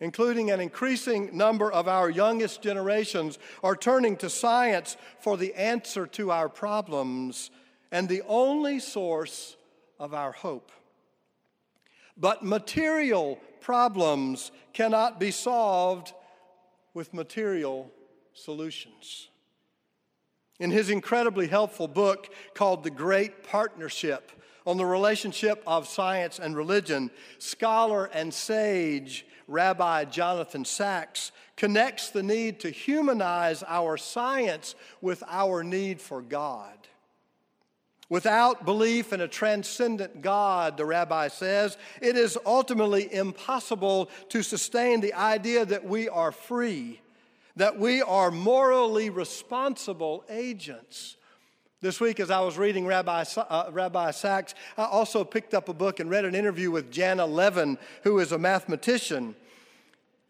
including 0.00 0.50
an 0.50 0.60
increasing 0.60 1.36
number 1.36 1.70
of 1.70 1.86
our 1.86 2.08
youngest 2.08 2.62
generations, 2.62 3.38
are 3.62 3.76
turning 3.76 4.16
to 4.16 4.30
science 4.30 4.96
for 5.20 5.36
the 5.36 5.54
answer 5.54 6.06
to 6.06 6.30
our 6.30 6.48
problems 6.48 7.50
and 7.92 8.08
the 8.08 8.22
only 8.26 8.78
source 8.78 9.56
of 9.98 10.14
our 10.14 10.32
hope. 10.32 10.72
But 12.16 12.44
material 12.44 13.38
problems 13.60 14.52
cannot 14.72 15.20
be 15.20 15.30
solved 15.30 16.12
with 16.94 17.14
material 17.14 17.90
solutions. 18.32 19.28
In 20.58 20.70
his 20.70 20.90
incredibly 20.90 21.46
helpful 21.46 21.88
book 21.88 22.32
called 22.54 22.84
The 22.84 22.90
Great 22.90 23.42
Partnership 23.42 24.32
on 24.66 24.76
the 24.76 24.84
relationship 24.84 25.62
of 25.66 25.88
science 25.88 26.38
and 26.38 26.54
religion, 26.54 27.10
scholar 27.38 28.06
and 28.12 28.32
sage 28.32 29.24
Rabbi 29.50 30.04
Jonathan 30.06 30.64
Sacks, 30.64 31.32
connects 31.56 32.10
the 32.10 32.22
need 32.22 32.60
to 32.60 32.70
humanize 32.70 33.62
our 33.66 33.96
science 33.96 34.74
with 35.02 35.22
our 35.28 35.62
need 35.62 36.00
for 36.00 36.22
God. 36.22 36.76
Without 38.08 38.64
belief 38.64 39.12
in 39.12 39.20
a 39.20 39.28
transcendent 39.28 40.22
God, 40.22 40.76
the 40.76 40.86
rabbi 40.86 41.28
says, 41.28 41.76
it 42.00 42.16
is 42.16 42.38
ultimately 42.46 43.12
impossible 43.12 44.10
to 44.30 44.42
sustain 44.42 45.00
the 45.00 45.14
idea 45.14 45.64
that 45.64 45.84
we 45.84 46.08
are 46.08 46.32
free 46.32 47.00
that 47.56 47.78
we 47.78 48.00
are 48.02 48.30
morally 48.30 49.10
responsible 49.10 50.24
agents. 50.30 51.16
This 51.82 51.98
week, 51.98 52.20
as 52.20 52.30
I 52.30 52.40
was 52.40 52.58
reading 52.58 52.86
Rabbi, 52.86 53.24
uh, 53.36 53.70
Rabbi 53.72 54.10
Sacks, 54.10 54.54
I 54.76 54.84
also 54.84 55.24
picked 55.24 55.54
up 55.54 55.70
a 55.70 55.72
book 55.72 55.98
and 55.98 56.10
read 56.10 56.26
an 56.26 56.34
interview 56.34 56.70
with 56.70 56.92
Janna 56.92 57.26
Levin, 57.26 57.78
who 58.02 58.18
is 58.18 58.32
a 58.32 58.38
mathematician. 58.38 59.34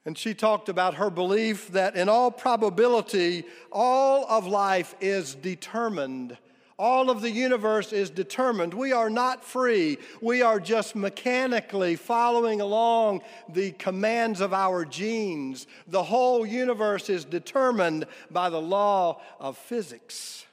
And 0.07 0.17
she 0.17 0.33
talked 0.33 0.69
about 0.69 0.95
her 0.95 1.11
belief 1.11 1.73
that 1.73 1.97
in 1.97 2.09
all 2.09 2.31
probability, 2.31 3.45
all 3.73 4.27
of 4.29 4.47
life 4.47 4.95
is 5.01 5.35
determined 5.35 6.39
all 6.81 7.11
of 7.11 7.21
the 7.21 7.31
universe 7.31 7.93
is 7.93 8.09
determined. 8.09 8.73
We 8.73 8.93
are 8.93 9.11
not 9.11 9.45
free. 9.45 9.99
We 10.23 10.41
are 10.41 10.59
just 10.59 10.97
mechanically 10.97 11.95
following 11.95 12.63
along 12.63 13.21
the 13.51 13.73
commands 13.73 14.41
of 14.41 14.55
our 14.55 14.87
genes. 14.87 15.67
The 15.89 16.03
whole 16.03 16.47
universe 16.47 17.11
is 17.11 17.27
determined 17.27 18.07
by 18.31 18.49
the 18.49 18.63
law 18.63 19.21
of 19.39 19.59
physics. 19.59 20.47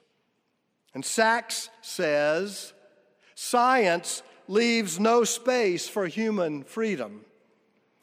And 0.94 1.06
Sacks 1.06 1.70
says 1.82 2.74
science 3.36 4.24
leaves 4.48 5.00
no 5.00 5.24
space 5.24 5.88
for 5.88 6.08
human 6.08 6.64
freedom. 6.64 7.26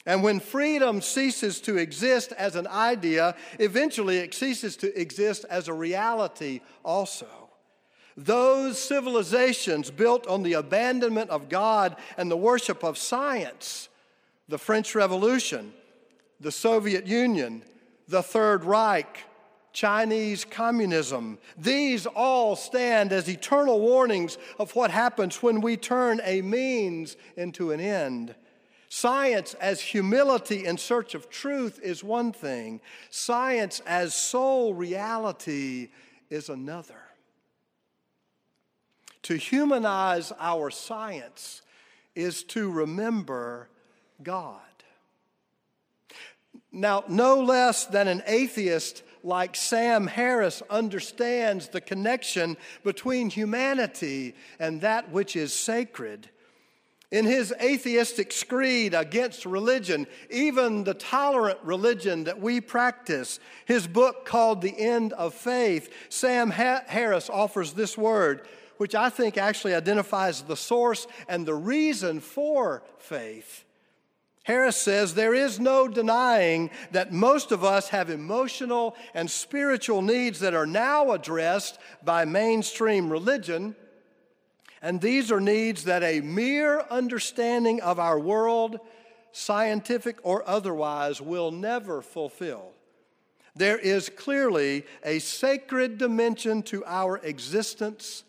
And 0.05 0.21
when 0.21 0.39
freedom 0.39 1.01
ceases 1.01 1.59
to 1.61 1.77
exist 1.77 2.31
as 2.33 2.55
an 2.55 2.67
idea, 2.67 3.35
eventually 3.59 4.17
it 4.17 4.33
ceases 4.35 4.77
to 4.77 4.99
exist 4.99 5.45
as 5.49 5.67
a 5.67 5.73
reality 5.73 6.61
also. 6.83 7.27
Those 8.15 8.79
civilizations 8.79 9.89
built 9.91 10.27
on 10.27 10.43
the 10.43 10.53
abandonment 10.53 11.31
of 11.31 11.49
God 11.49 11.97
and 12.17 12.29
the 12.29 12.37
worship 12.37 12.83
of 12.83 12.97
science, 12.97 13.89
the 14.47 14.59
French 14.59 14.93
Revolution, 14.95 15.73
the 16.39 16.51
Soviet 16.51 17.07
Union, 17.07 17.63
the 18.07 18.23
Third 18.23 18.63
Reich, 18.63 19.25
Chinese 19.75 20.43
communism, 20.43 21.37
these 21.57 22.07
all 22.07 22.55
stand 22.55 23.11
as 23.11 23.29
eternal 23.29 23.79
warnings 23.79 24.39
of 24.57 24.75
what 24.75 24.89
happens 24.89 25.43
when 25.43 25.61
we 25.61 25.77
turn 25.77 26.19
a 26.23 26.41
means 26.41 27.15
into 27.37 27.69
an 27.71 27.79
end. 27.79 28.33
Science 28.89 29.53
as 29.55 29.79
humility 29.81 30.65
in 30.65 30.77
search 30.77 31.13
of 31.13 31.29
truth 31.29 31.79
is 31.83 32.03
one 32.03 32.31
thing, 32.31 32.81
science 33.11 33.81
as 33.85 34.15
sole 34.15 34.73
reality 34.73 35.89
is 36.31 36.49
another 36.49 37.05
to 39.25 39.35
humanize 39.35 40.31
our 40.39 40.69
science 40.69 41.63
is 42.13 42.43
to 42.43 42.69
remember 42.69 43.67
God. 44.21 44.59
Now, 46.71 47.05
no 47.07 47.41
less 47.41 47.87
than 47.87 48.07
an 48.07 48.21
atheist 48.27 49.01
like 49.25 49.55
Sam 49.55 50.05
Harris 50.05 50.61
understands 50.69 51.69
the 51.69 51.81
connection 51.81 52.55
between 52.83 53.31
humanity 53.31 54.35
and 54.59 54.81
that 54.81 55.11
which 55.11 55.35
is 55.35 55.51
sacred. 55.51 56.29
In 57.11 57.25
his 57.25 57.51
atheistic 57.59 58.31
screed 58.31 58.93
against 58.93 59.45
religion, 59.45 60.05
even 60.29 60.83
the 60.83 60.93
tolerant 60.93 61.59
religion 61.63 62.25
that 62.25 62.39
we 62.39 62.61
practice, 62.61 63.39
his 63.65 63.87
book 63.87 64.25
called 64.25 64.61
The 64.61 64.77
End 64.77 65.11
of 65.13 65.33
Faith, 65.33 65.91
Sam 66.09 66.51
Harris 66.51 67.29
offers 67.29 67.73
this 67.73 67.97
word, 67.97 68.47
which 68.77 68.93
I 68.93 69.09
think 69.09 69.37
actually 69.37 69.73
identifies 69.73 70.43
the 70.43 70.57
source 70.57 71.07
and 71.27 71.47
the 71.47 71.55
reason 71.55 72.19
for 72.19 72.83
faith. 72.99 73.64
Harris 74.45 74.77
says 74.77 75.15
there 75.15 75.33
is 75.33 75.59
no 75.59 75.87
denying 75.87 76.69
that 76.91 77.11
most 77.11 77.51
of 77.51 77.63
us 77.63 77.89
have 77.89 78.11
emotional 78.11 78.95
and 79.15 79.29
spiritual 79.29 80.03
needs 80.03 80.39
that 80.39 80.53
are 80.53 80.67
now 80.67 81.13
addressed 81.13 81.79
by 82.03 82.25
mainstream 82.25 83.11
religion. 83.11 83.75
And 84.83 85.01
these 85.01 85.31
are 85.31 85.39
needs 85.39 85.85
that 85.85 86.03
a 86.03 86.21
mere 86.21 86.81
understanding 86.91 87.81
of 87.81 87.97
our 87.97 88.19
world, 88.19 88.79
scientific 89.31 90.19
or 90.21 90.47
otherwise, 90.47 91.19
will 91.19 91.49
never 91.49 92.03
fulfill. 92.03 92.71
There 93.55 93.79
is 93.79 94.09
clearly 94.09 94.85
a 95.03 95.17
sacred 95.17 95.97
dimension 95.97 96.61
to 96.63 96.85
our 96.85 97.17
existence, 97.17 98.23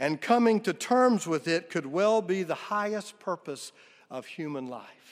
and 0.00 0.20
coming 0.20 0.58
to 0.62 0.72
terms 0.72 1.28
with 1.28 1.46
it 1.46 1.70
could 1.70 1.86
well 1.86 2.22
be 2.22 2.42
the 2.42 2.56
highest 2.56 3.20
purpose 3.20 3.70
of 4.10 4.26
human 4.26 4.66
life 4.66 5.03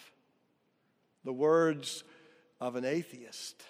the 1.25 1.33
words 1.33 2.05
of 2.61 2.77
an 2.77 2.85
atheist. 2.85 3.63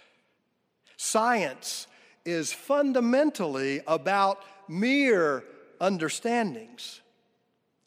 Science 0.97 1.87
is 2.25 2.53
fundamentally 2.53 3.81
about 3.87 4.43
mere 4.69 5.45
understandings. 5.81 7.01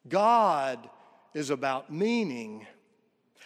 God 0.07 0.89
is 1.33 1.49
about 1.49 1.91
meaning. 1.91 2.67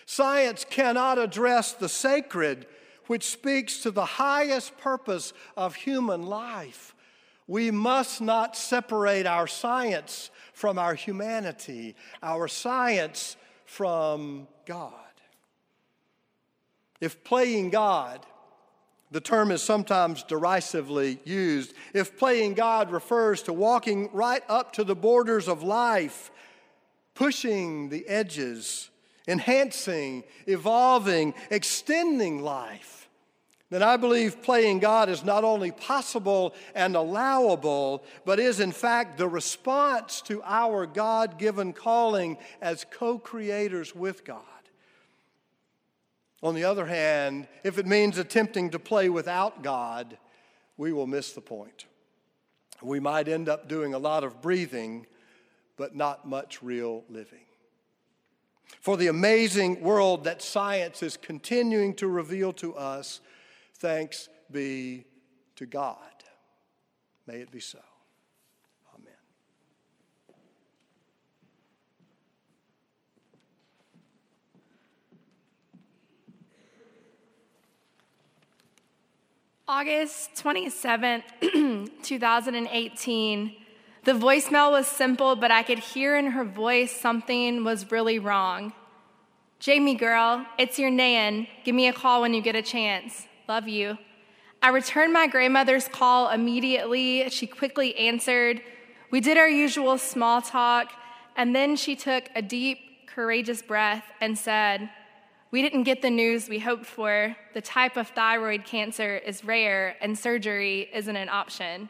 Science 0.05 0.65
cannot 0.69 1.17
address 1.17 1.73
the 1.73 1.89
sacred, 1.89 2.65
which 3.07 3.25
speaks 3.27 3.83
to 3.83 3.91
the 3.91 4.05
highest 4.05 4.77
purpose 4.77 5.33
of 5.55 5.75
human 5.75 6.23
life. 6.23 6.95
We 7.47 7.71
must 7.71 8.21
not 8.21 8.55
separate 8.55 9.25
our 9.25 9.47
science 9.47 10.29
from 10.53 10.77
our 10.77 10.93
humanity, 10.93 11.95
our 12.21 12.47
science 12.47 13.37
from 13.65 14.47
God. 14.65 15.08
If 16.99 17.23
playing 17.23 17.69
God, 17.69 18.25
the 19.11 19.21
term 19.21 19.51
is 19.51 19.63
sometimes 19.63 20.23
derisively 20.23 21.19
used, 21.23 21.73
if 21.93 22.17
playing 22.17 22.53
God 22.53 22.91
refers 22.91 23.41
to 23.43 23.53
walking 23.53 24.09
right 24.13 24.43
up 24.47 24.73
to 24.73 24.83
the 24.83 24.95
borders 24.95 25.47
of 25.47 25.63
life, 25.63 26.29
pushing 27.15 27.89
the 27.89 28.07
edges, 28.07 28.89
enhancing, 29.27 30.23
evolving, 30.45 31.33
extending 31.49 32.41
life, 32.41 32.99
then 33.71 33.83
I 33.83 33.97
believe 33.97 34.41
playing 34.41 34.79
God 34.79 35.09
is 35.09 35.23
not 35.23 35.43
only 35.43 35.71
possible 35.71 36.55
and 36.73 36.95
allowable, 36.95 38.03
but 38.25 38.39
is 38.39 38.59
in 38.59 38.71
fact 38.71 39.17
the 39.17 39.27
response 39.27 40.21
to 40.23 40.41
our 40.43 40.87
God 40.87 41.37
given 41.37 41.73
calling 41.73 42.37
as 42.61 42.85
co 42.89 43.19
creators 43.19 43.93
with 43.93 44.25
God. 44.25 44.43
On 46.41 46.55
the 46.55 46.63
other 46.63 46.85
hand, 46.85 47.47
if 47.63 47.77
it 47.77 47.85
means 47.85 48.17
attempting 48.17 48.69
to 48.69 48.79
play 48.79 49.09
without 49.09 49.61
God, 49.61 50.17
we 50.77 50.93
will 50.93 51.07
miss 51.07 51.33
the 51.33 51.41
point. 51.41 51.85
We 52.81 52.99
might 53.01 53.27
end 53.27 53.49
up 53.49 53.67
doing 53.67 53.93
a 53.93 53.99
lot 53.99 54.23
of 54.23 54.41
breathing, 54.41 55.05
but 55.75 55.95
not 55.95 56.25
much 56.27 56.63
real 56.63 57.03
living. 57.09 57.43
For 58.79 58.95
the 58.95 59.07
amazing 59.07 59.81
world 59.81 60.23
that 60.23 60.41
science 60.41 61.03
is 61.03 61.17
continuing 61.17 61.93
to 61.95 62.07
reveal 62.07 62.53
to 62.53 62.75
us, 62.75 63.19
thanks 63.75 64.29
be 64.51 65.05
to 65.57 65.65
God. 65.65 65.97
May 67.27 67.37
it 67.37 67.51
be 67.51 67.59
so. 67.59 67.79
August 79.71 80.33
27th, 80.33 81.21
2018. 82.01 83.55
The 84.03 84.11
voicemail 84.13 84.71
was 84.71 84.87
simple, 84.87 85.35
but 85.35 85.51
I 85.51 85.61
could 85.61 85.77
hear 85.77 86.17
in 86.17 86.31
her 86.31 86.43
voice 86.43 86.91
something 86.91 87.63
was 87.63 87.91
really 87.91 88.17
wrong. 88.17 88.73
Jamie, 89.59 89.93
girl, 89.93 90.43
it's 90.57 90.79
your 90.79 90.89
Nan. 90.89 91.45
Give 91.63 91.75
me 91.75 91.87
a 91.87 91.93
call 91.93 92.21
when 92.21 92.33
you 92.33 92.41
get 92.41 92.55
a 92.55 92.63
chance. 92.63 93.27
Love 93.47 93.67
you. 93.67 93.99
I 94.63 94.69
returned 94.69 95.13
my 95.13 95.27
grandmother's 95.27 95.87
call 95.87 96.31
immediately. 96.31 97.29
She 97.29 97.45
quickly 97.45 97.95
answered. 97.95 98.63
We 99.11 99.21
did 99.21 99.37
our 99.37 99.47
usual 99.47 99.99
small 99.99 100.41
talk, 100.41 100.91
and 101.37 101.55
then 101.55 101.75
she 101.75 101.95
took 101.95 102.23
a 102.35 102.41
deep, 102.41 103.05
courageous 103.05 103.61
breath 103.61 104.05
and 104.19 104.35
said, 104.35 104.89
we 105.51 105.61
didn't 105.61 105.83
get 105.83 106.01
the 106.01 106.09
news 106.11 106.47
we 106.47 106.59
hoped 106.59 106.85
for. 106.85 107.35
The 107.53 107.61
type 107.61 107.97
of 107.97 108.09
thyroid 108.09 108.65
cancer 108.65 109.17
is 109.17 109.43
rare 109.43 109.95
and 110.01 110.17
surgery 110.17 110.89
isn't 110.93 111.15
an 111.15 111.29
option. 111.29 111.89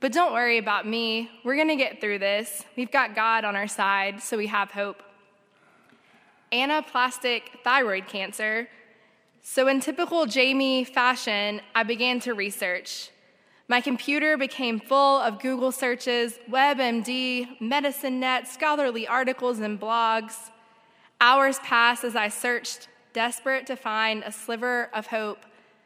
But 0.00 0.12
don't 0.12 0.32
worry 0.32 0.58
about 0.58 0.86
me. 0.86 1.30
We're 1.44 1.56
going 1.56 1.68
to 1.68 1.76
get 1.76 2.00
through 2.00 2.20
this. 2.20 2.64
We've 2.76 2.90
got 2.90 3.14
God 3.14 3.44
on 3.44 3.56
our 3.56 3.68
side, 3.68 4.22
so 4.22 4.36
we 4.36 4.46
have 4.46 4.70
hope. 4.70 5.02
Anaplastic 6.52 7.42
thyroid 7.64 8.06
cancer. 8.06 8.68
So, 9.42 9.68
in 9.68 9.80
typical 9.80 10.26
Jamie 10.26 10.84
fashion, 10.84 11.60
I 11.74 11.82
began 11.82 12.20
to 12.20 12.34
research. 12.34 13.10
My 13.68 13.80
computer 13.80 14.36
became 14.36 14.78
full 14.78 15.18
of 15.20 15.40
Google 15.40 15.72
searches, 15.72 16.38
WebMD, 16.50 17.58
MedicineNet, 17.60 18.46
scholarly 18.46 19.08
articles, 19.08 19.58
and 19.60 19.80
blogs. 19.80 20.50
Hours 21.26 21.58
passed 21.58 22.04
as 22.04 22.14
I 22.14 22.28
searched, 22.28 22.86
desperate 23.12 23.66
to 23.66 23.74
find 23.74 24.22
a 24.22 24.30
sliver 24.30 24.88
of 24.94 25.08
hope 25.08 25.40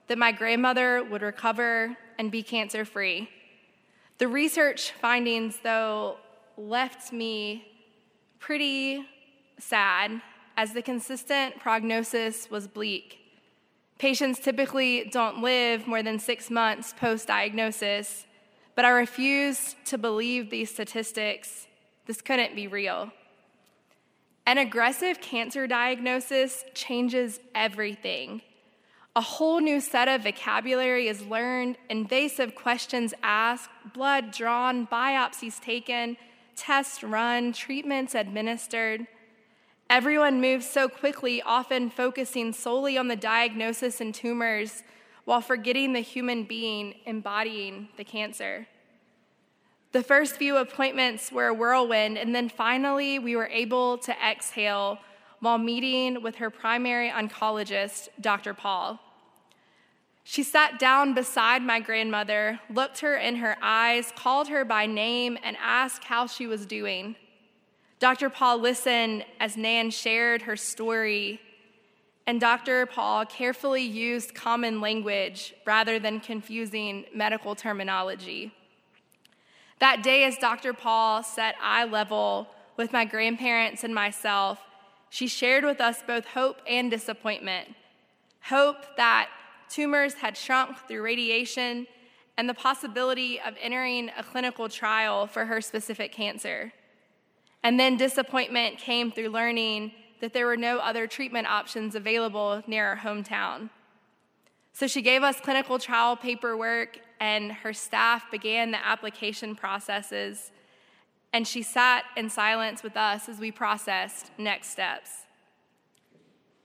that 0.07 0.18
my 0.18 0.33
grandmother 0.33 1.03
would 1.03 1.22
recover 1.22 1.96
and 2.18 2.31
be 2.31 2.42
cancer 2.42 2.85
free. 2.85 3.31
The 4.18 4.29
research 4.29 4.92
findings, 4.92 5.61
though, 5.62 6.18
left 6.59 7.11
me 7.11 7.66
pretty 8.38 9.07
sad 9.59 10.20
as 10.59 10.74
the 10.74 10.83
consistent 10.83 11.59
prognosis 11.59 12.50
was 12.50 12.68
bleak. 12.68 13.16
Patients 13.96 14.40
typically 14.40 15.09
don't 15.11 15.40
live 15.40 15.87
more 15.87 16.03
than 16.03 16.18
six 16.18 16.50
months 16.50 16.92
post 16.92 17.29
diagnosis, 17.29 18.26
but 18.74 18.85
I 18.85 18.90
refused 18.90 19.76
to 19.87 19.96
believe 19.96 20.50
these 20.50 20.70
statistics. 20.70 21.66
This 22.05 22.20
couldn't 22.20 22.55
be 22.55 22.66
real. 22.66 23.11
An 24.46 24.59
aggressive 24.59 25.20
cancer 25.20 25.66
diagnosis 25.66 26.64
changes 26.74 27.40
everything. 27.55 28.42
A 29.16 29.20
whole 29.20 29.61
new 29.61 29.81
set 29.81 30.09
of 30.09 30.22
vocabulary 30.22 31.09
is 31.09 31.22
learned, 31.26 31.76
invasive 31.88 32.55
questions 32.55 33.12
asked, 33.22 33.70
blood 33.92 34.31
drawn, 34.31 34.87
biopsies 34.87 35.61
taken, 35.61 36.16
tests 36.55 37.03
run, 37.03 37.53
treatments 37.53 38.14
administered. 38.14 39.07
Everyone 39.88 40.40
moves 40.40 40.70
so 40.70 40.88
quickly, 40.88 41.42
often 41.42 41.90
focusing 41.90 42.53
solely 42.53 42.96
on 42.96 43.09
the 43.09 43.16
diagnosis 43.16 44.00
and 44.00 44.14
tumors 44.14 44.85
while 45.24 45.40
forgetting 45.40 45.92
the 45.92 46.00
human 46.00 46.44
being 46.44 46.94
embodying 47.07 47.88
the 47.96 48.05
cancer. 48.05 48.68
The 49.92 50.03
first 50.05 50.37
few 50.37 50.57
appointments 50.57 51.33
were 51.33 51.48
a 51.48 51.55
whirlwind, 51.55 52.16
and 52.16 52.33
then 52.33 52.48
finally 52.48 53.18
we 53.18 53.35
were 53.35 53.48
able 53.48 53.98
to 53.98 54.14
exhale 54.24 54.98
while 55.40 55.59
meeting 55.59 56.22
with 56.22 56.37
her 56.37 56.48
primary 56.48 57.11
oncologist, 57.11 58.09
Dr. 58.20 58.55
Paul. 58.55 59.00
She 60.22 60.44
sat 60.44 60.79
down 60.79 61.12
beside 61.14 61.62
my 61.62 61.81
grandmother, 61.81 62.61
looked 62.72 63.00
her 63.00 63.16
in 63.16 63.37
her 63.37 63.57
eyes, 63.61 64.12
called 64.14 64.46
her 64.46 64.64
by 64.64 64.87
name, 64.87 65.37
and 65.42 65.57
asked 65.61 66.05
how 66.05 66.29
she 66.29 66.46
was 66.46 66.66
doing. 66.66 67.16
Dr. 67.98 68.31
Paul 68.31 68.59
listened 68.59 69.24
as 69.40 69.57
Nan 69.57 69.90
shared 69.90 70.42
her 70.42 70.57
story, 70.57 71.40
and 72.29 72.40
Dr. 72.40 72.87
Paul 72.87 73.26
carefully 73.26 73.83
used 73.83 74.37
common 74.37 74.81
language 74.81 75.53
rather 75.66 75.98
than 75.98 76.20
confusing 76.20 77.07
medical 77.12 77.57
terminology. 77.57 78.53
That 79.80 80.02
day, 80.02 80.24
as 80.24 80.36
Dr. 80.36 80.72
Paul 80.72 81.22
set 81.22 81.56
eye 81.60 81.84
level 81.84 82.48
with 82.76 82.92
my 82.92 83.04
grandparents 83.04 83.82
and 83.82 83.94
myself, 83.94 84.60
she 85.08 85.26
shared 85.26 85.64
with 85.64 85.80
us 85.80 86.02
both 86.06 86.26
hope 86.26 86.58
and 86.66 86.90
disappointment. 86.90 87.68
Hope 88.42 88.96
that 88.96 89.28
tumors 89.68 90.14
had 90.14 90.36
shrunk 90.36 90.76
through 90.86 91.02
radiation, 91.02 91.86
and 92.36 92.48
the 92.48 92.54
possibility 92.54 93.40
of 93.40 93.54
entering 93.60 94.10
a 94.16 94.22
clinical 94.22 94.68
trial 94.68 95.26
for 95.26 95.46
her 95.46 95.60
specific 95.60 96.12
cancer. 96.12 96.72
And 97.62 97.78
then 97.78 97.96
disappointment 97.96 98.78
came 98.78 99.10
through 99.10 99.28
learning 99.28 99.92
that 100.20 100.32
there 100.32 100.46
were 100.46 100.56
no 100.56 100.78
other 100.78 101.06
treatment 101.06 101.46
options 101.46 101.94
available 101.94 102.62
near 102.66 102.86
our 102.86 102.96
hometown. 102.96 103.70
So 104.72 104.86
she 104.86 105.02
gave 105.02 105.22
us 105.22 105.40
clinical 105.40 105.78
trial 105.78 106.16
paperwork, 106.16 106.98
and 107.20 107.52
her 107.52 107.72
staff 107.72 108.30
began 108.30 108.70
the 108.70 108.85
application 108.85 109.54
processes. 109.54 110.50
And 111.33 111.46
she 111.46 111.62
sat 111.62 112.04
in 112.16 112.30
silence 112.30 112.83
with 112.83 112.96
us 112.96 113.28
as 113.28 113.38
we 113.38 113.52
processed 113.52 114.33
next 114.38 114.70
steps. 114.70 115.11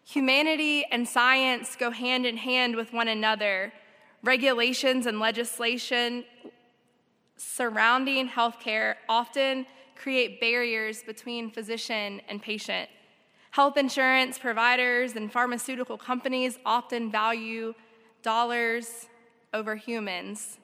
Humanity 0.06 0.86
and 0.92 1.08
science 1.08 1.76
go 1.76 1.92
hand 1.92 2.26
in 2.26 2.38
hand 2.38 2.76
with 2.76 2.94
one 2.94 3.08
another. 3.08 3.74
Regulations 4.24 5.06
and 5.06 5.20
legislation 5.20 6.24
surrounding 7.38 8.30
healthcare 8.30 8.96
often 9.10 9.66
create 9.96 10.40
barriers 10.40 11.04
between 11.04 11.52
physician 11.52 12.22
and 12.30 12.42
patient. 12.42 12.90
Health 13.52 13.78
insurance 13.78 14.38
providers 14.38 15.16
and 15.16 15.32
pharmaceutical 15.32 15.98
companies 15.98 16.58
often 16.66 17.12
value 17.12 17.74
dollars 18.22 19.08
over 19.56 19.76
humans. 19.76 20.60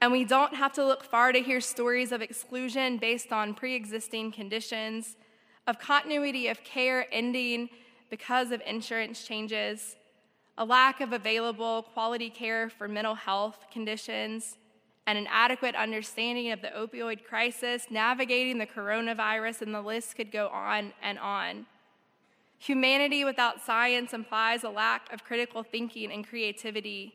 And 0.00 0.10
we 0.10 0.24
don't 0.24 0.54
have 0.54 0.72
to 0.74 0.84
look 0.84 1.04
far 1.04 1.32
to 1.32 1.40
hear 1.40 1.60
stories 1.60 2.12
of 2.12 2.22
exclusion 2.22 2.96
based 2.96 3.32
on 3.32 3.54
pre 3.54 3.74
existing 3.74 4.32
conditions, 4.32 5.16
of 5.66 5.78
continuity 5.78 6.48
of 6.48 6.64
care 6.64 7.06
ending 7.12 7.68
because 8.10 8.50
of 8.50 8.62
insurance 8.66 9.26
changes, 9.26 9.96
a 10.58 10.64
lack 10.64 11.00
of 11.00 11.12
available 11.12 11.82
quality 11.82 12.30
care 12.30 12.70
for 12.70 12.88
mental 12.88 13.14
health 13.14 13.66
conditions, 13.72 14.56
and 15.06 15.18
an 15.18 15.26
adequate 15.30 15.74
understanding 15.74 16.50
of 16.50 16.62
the 16.62 16.68
opioid 16.68 17.24
crisis, 17.24 17.86
navigating 17.90 18.58
the 18.58 18.66
coronavirus, 18.66 19.62
and 19.62 19.74
the 19.74 19.80
list 19.80 20.16
could 20.16 20.32
go 20.32 20.48
on 20.48 20.92
and 21.02 21.18
on. 21.18 21.66
Humanity 22.58 23.24
without 23.24 23.60
science 23.60 24.12
implies 24.12 24.64
a 24.64 24.70
lack 24.70 25.12
of 25.12 25.24
critical 25.24 25.62
thinking 25.62 26.10
and 26.10 26.26
creativity. 26.26 27.14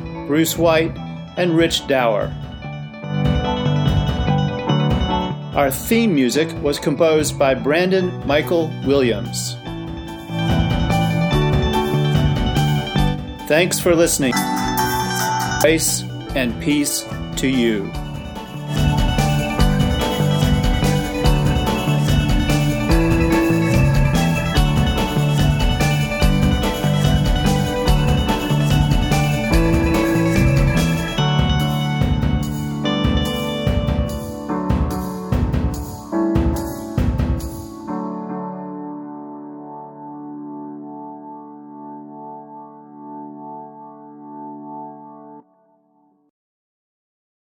Bruce 0.31 0.57
White, 0.57 0.97
and 1.35 1.57
Rich 1.57 1.87
Dower. 1.87 2.33
Our 5.53 5.69
theme 5.69 6.15
music 6.15 6.49
was 6.63 6.79
composed 6.79 7.37
by 7.37 7.53
Brandon 7.53 8.25
Michael 8.25 8.71
Williams. 8.85 9.55
Thanks 13.49 13.81
for 13.81 13.93
listening. 13.93 14.31
Grace 15.59 16.03
and 16.33 16.57
peace 16.63 17.05
to 17.35 17.49
you. 17.49 17.91